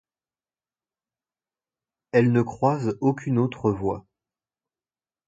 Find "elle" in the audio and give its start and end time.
2.11-2.31